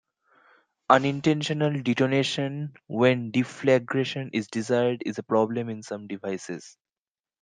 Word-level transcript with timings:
Unintentional 0.89 1.79
detonation 1.83 2.73
when 2.87 3.31
deflagration 3.31 4.31
is 4.33 4.47
desired 4.47 5.03
is 5.05 5.19
a 5.19 5.23
problem 5.23 5.69
in 5.69 5.83
some 5.83 6.07
devices. 6.07 6.75